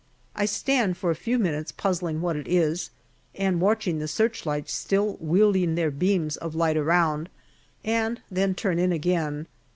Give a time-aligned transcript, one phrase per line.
[0.35, 2.89] I stand for a few minutes puzzling what it is,
[3.35, 7.29] and watching the searchlights still wielding their beams of light around,
[7.85, 9.45] and then turn in again.